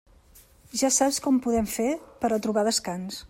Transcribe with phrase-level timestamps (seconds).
[0.83, 1.91] Ja saps com podem fer
[2.25, 3.19] per a trobar descans.